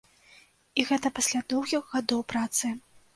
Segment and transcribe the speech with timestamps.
[0.79, 2.73] І гэта пасля доўгіх гадоў працы!